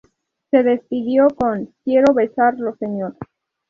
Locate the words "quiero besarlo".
1.83-2.75